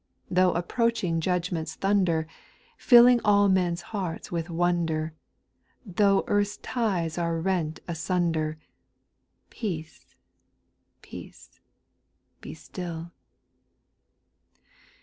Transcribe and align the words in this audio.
Though 0.31 0.53
approaching 0.53 1.21
judgments 1.21 1.75
thunder, 1.75 2.25
Filling 2.75 3.21
all 3.23 3.47
men's 3.49 3.81
hearts 3.93 4.31
with 4.31 4.49
wonder, 4.49 5.13
Though 5.85 6.23
earth's 6.25 6.57
ties 6.57 7.19
are 7.19 7.39
rent 7.39 7.81
asunder, 7.87 8.57
Peace, 9.51 10.15
peace, 11.03 11.59
be 12.41 12.55
still. 12.55 13.11